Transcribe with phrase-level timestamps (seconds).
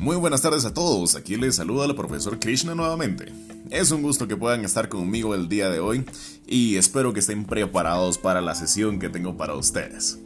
[0.00, 3.34] Muy buenas tardes a todos, aquí les saluda el profesor Krishna nuevamente.
[3.68, 6.06] Es un gusto que puedan estar conmigo el día de hoy
[6.46, 10.18] y espero que estén preparados para la sesión que tengo para ustedes.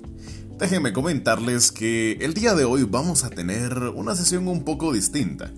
[0.61, 5.51] Déjenme comentarles que el día de hoy vamos a tener una sesión un poco distinta.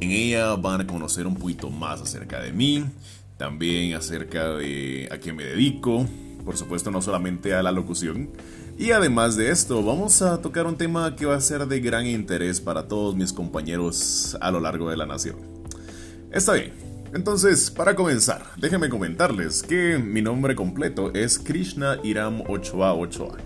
[0.00, 2.84] En ella van a conocer un poquito más acerca de mí,
[3.38, 6.06] también acerca de a qué me dedico,
[6.46, 8.30] por supuesto no solamente a la locución,
[8.78, 12.06] y además de esto, vamos a tocar un tema que va a ser de gran
[12.06, 15.36] interés para todos mis compañeros a lo largo de la nación.
[16.30, 16.72] Está bien,
[17.12, 23.36] entonces, para comenzar, déjenme comentarles que mi nombre completo es Krishna Iram Ochoa Ochoa.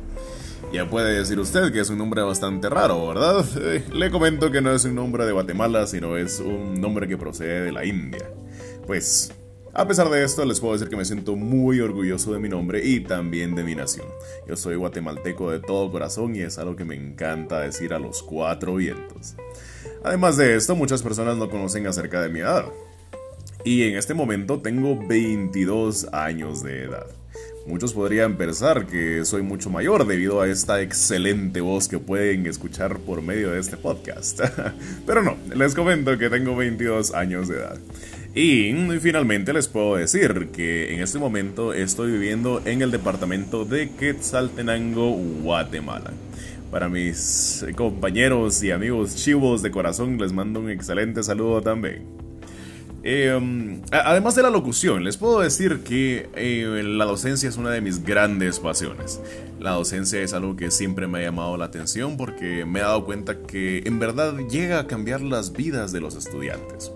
[0.72, 3.44] Ya puede decir usted que es un nombre bastante raro, ¿verdad?
[3.60, 7.16] Eh, le comento que no es un nombre de Guatemala, sino es un nombre que
[7.16, 8.28] procede de la India.
[8.86, 9.32] Pues
[9.72, 12.84] a pesar de esto, les puedo decir que me siento muy orgulloso de mi nombre
[12.84, 14.06] y también de mi nación.
[14.48, 18.22] Yo soy guatemalteco de todo corazón y es algo que me encanta decir a los
[18.22, 19.36] cuatro vientos.
[20.02, 22.64] Además de esto, muchas personas no conocen acerca de mi edad.
[23.64, 27.06] Y en este momento tengo 22 años de edad.
[27.66, 32.98] Muchos podrían pensar que soy mucho mayor debido a esta excelente voz que pueden escuchar
[32.98, 34.40] por medio de este podcast.
[35.06, 37.78] Pero no, les comento que tengo 22 años de edad.
[38.34, 43.90] Y finalmente les puedo decir que en este momento estoy viviendo en el departamento de
[43.90, 45.10] Quetzaltenango,
[45.42, 46.12] Guatemala.
[46.70, 52.20] Para mis compañeros y amigos chivos de corazón les mando un excelente saludo también.
[53.02, 57.80] Em, además de la locución, les puedo decir que eh, la docencia es una de
[57.80, 59.20] mis grandes pasiones.
[59.58, 63.04] La docencia es algo que siempre me ha llamado la atención porque me he dado
[63.04, 66.92] cuenta que en verdad llega a cambiar las vidas de los estudiantes.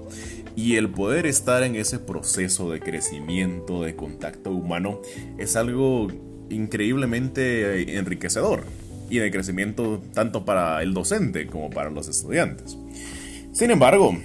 [0.56, 5.00] Y el poder estar en ese proceso de crecimiento, de contacto humano,
[5.38, 6.08] es algo
[6.48, 8.64] increíblemente enriquecedor
[9.10, 12.78] y de crecimiento tanto para el docente como para los estudiantes.
[13.52, 14.16] Sin embargo,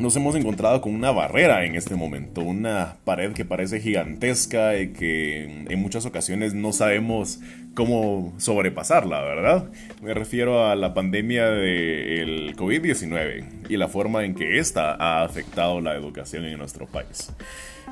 [0.00, 4.92] nos hemos encontrado con una barrera en este momento, una pared que parece gigantesca y
[4.92, 7.38] que en muchas ocasiones no sabemos
[7.74, 9.70] cómo sobrepasarla, ¿verdad?
[10.02, 15.80] Me refiero a la pandemia del COVID-19 y la forma en que ésta ha afectado
[15.80, 17.30] la educación en nuestro país.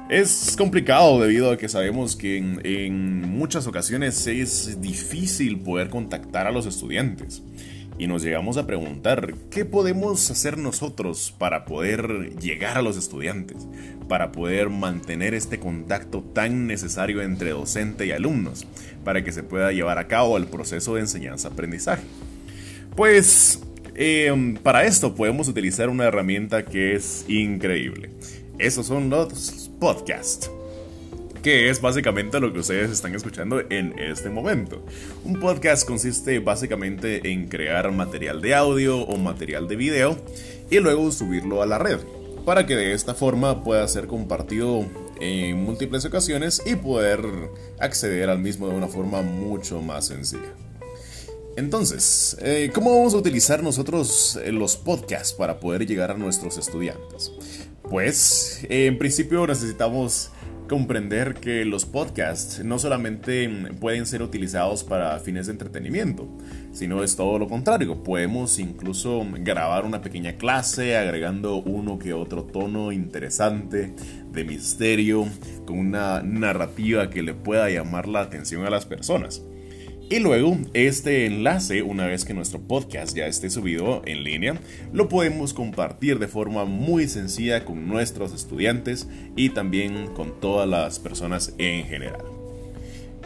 [0.09, 6.47] Es complicado debido a que sabemos que en, en muchas ocasiones es difícil poder contactar
[6.47, 7.43] a los estudiantes
[7.99, 13.67] y nos llegamos a preguntar qué podemos hacer nosotros para poder llegar a los estudiantes,
[14.09, 18.67] para poder mantener este contacto tan necesario entre docente y alumnos,
[19.05, 22.05] para que se pueda llevar a cabo el proceso de enseñanza-aprendizaje.
[22.95, 23.61] Pues
[23.95, 28.11] em, para esto podemos utilizar una herramienta que es increíble.
[28.59, 30.51] Esos son los podcasts
[31.43, 34.83] que es básicamente lo que ustedes están escuchando en este momento.
[35.25, 40.17] Un podcast consiste básicamente en crear material de audio o material de video
[40.71, 41.99] y luego subirlo a la red,
[42.45, 44.85] para que de esta forma pueda ser compartido
[45.21, 47.21] en múltiples ocasiones y poder
[47.79, 50.55] acceder al mismo de una forma mucho más sencilla.
[51.57, 56.57] Entonces, eh, ¿cómo vamos a utilizar nosotros eh, los podcasts para poder llegar a nuestros
[56.57, 57.33] estudiantes?
[57.83, 60.31] Pues, en principio necesitamos
[60.69, 63.49] comprender que los podcasts no solamente
[63.81, 66.29] pueden ser utilizados para fines de entretenimiento,
[66.73, 68.05] sino es todo lo contrario.
[68.05, 73.95] Podemos incluso grabar una pequeña clase agregando uno que otro tono interesante
[74.31, 75.27] de misterio
[75.67, 79.43] con una narrativa que le pueda llamar la atención a las personas.
[80.11, 84.59] Y luego, este enlace, una vez que nuestro podcast ya esté subido en línea,
[84.91, 90.99] lo podemos compartir de forma muy sencilla con nuestros estudiantes y también con todas las
[90.99, 92.23] personas en general.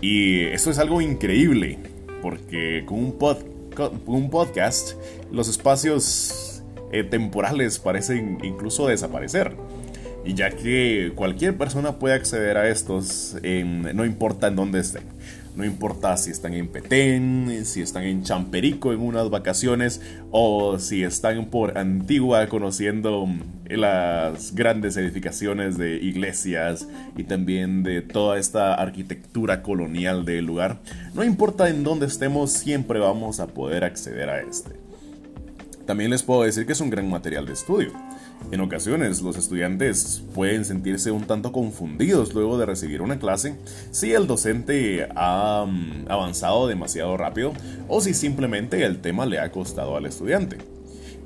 [0.00, 1.78] Y esto es algo increíble,
[2.20, 4.94] porque con un, podcast
[5.30, 9.54] los espacios eh, temporales parecen incluso desaparecer.
[10.24, 15.04] Y ya que cualquier persona puede acceder a estos, no importa en dónde estén.
[15.54, 20.00] No importa si están en Petén, si están en Champerico en unas vacaciones
[20.30, 23.28] o si están por Antigua conociendo
[23.68, 26.88] las grandes edificaciones de iglesias
[27.18, 30.80] y también de toda esta arquitectura colonial del lugar.
[31.14, 34.70] No importa en dónde estemos, siempre vamos a poder acceder a este.
[35.86, 37.92] También les puedo decir que es un gran material de estudio.
[38.50, 43.56] En ocasiones, los estudiantes pueden sentirse un tanto confundidos luego de recibir una clase
[43.90, 47.52] si el docente ha mm, avanzado demasiado rápido
[47.88, 50.58] o si simplemente el tema le ha costado al estudiante.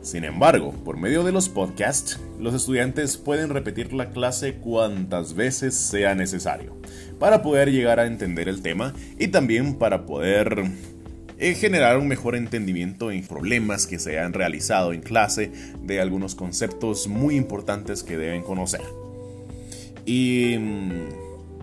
[0.03, 5.75] Sin embargo, por medio de los podcasts, los estudiantes pueden repetir la clase cuantas veces
[5.75, 6.77] sea necesario
[7.19, 10.71] para poder llegar a entender el tema y también para poder
[11.39, 15.51] eh, generar un mejor entendimiento en problemas que se han realizado en clase
[15.83, 18.83] de algunos conceptos muy importantes que deben conocer.
[20.07, 21.09] Y mm,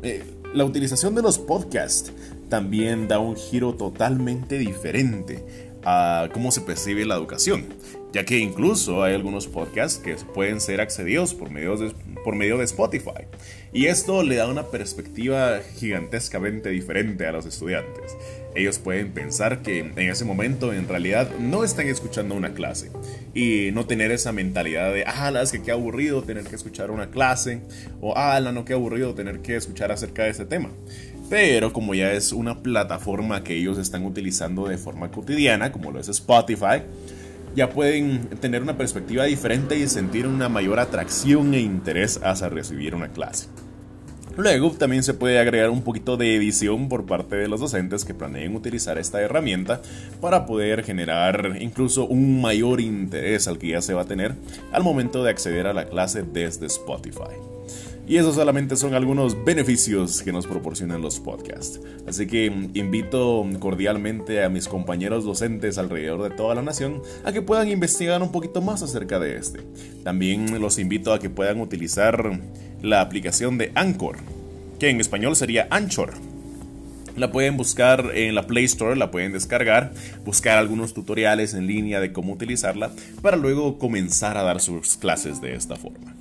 [0.03, 0.23] eh,
[0.53, 2.11] la utilización de los podcasts
[2.49, 5.43] también da un giro totalmente diferente
[5.85, 7.65] a cómo se percibe la educación,
[8.13, 11.75] ya que incluso hay algunos podcasts que pueden ser accedidos por medio
[12.23, 13.25] por medio de Spotify.
[13.73, 18.15] Y esto le da una perspectiva gigantescamente diferente a los estudiantes.
[18.55, 22.91] Ellos pueden pensar que en ese momento en realidad no están escuchando una clase
[23.33, 27.09] y no tener esa mentalidad de, ah, es que qué aburrido tener que escuchar una
[27.09, 27.61] clase
[27.99, 30.69] o, ah, no, qué aburrido tener que escuchar acerca de ese tema.
[31.29, 35.99] Pero como ya es una plataforma que ellos están utilizando de forma cotidiana, como lo
[35.99, 36.83] es Spotify,
[37.55, 42.93] ya pueden tener una perspectiva diferente y sentir una mayor atracción e interés hacia recibir
[42.93, 43.47] una clase.
[44.35, 48.15] Luego también se puede agregar un poquito de edición por parte de los docentes que
[48.15, 49.81] planeen utilizar esta herramienta
[50.21, 54.33] para poder generar incluso un mayor interés al que ya se va a tener
[54.71, 57.35] al momento de acceder a la clase desde Spotify.
[58.05, 61.79] Y esos solamente son algunos beneficios que nos proporcionan los podcasts.
[62.05, 67.41] Así que invito cordialmente a mis compañeros docentes alrededor de toda la nación a que
[67.41, 69.61] puedan investigar un poquito más acerca de este.
[70.03, 72.41] También los invito a que puedan utilizar
[72.83, 74.17] la aplicación de Anchor,
[74.79, 76.13] que en español sería Anchor.
[77.15, 79.93] La pueden buscar en la Play Store, la pueden descargar,
[80.25, 82.91] buscar algunos tutoriales en línea de cómo utilizarla
[83.21, 86.13] para luego comenzar a dar sus clases de esta forma.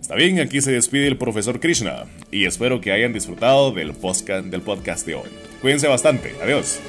[0.00, 4.46] Está bien, aquí se despide el profesor Krishna y espero que hayan disfrutado del podcast,
[4.46, 5.28] del podcast de hoy.
[5.60, 6.80] Cuídense bastante, adiós.